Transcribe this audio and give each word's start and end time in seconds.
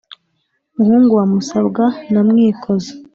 muhungu 0.75 1.11
wa 1.19 1.25
musabwa 1.31 1.85
na 2.11 2.21
mwikozi 2.27 2.93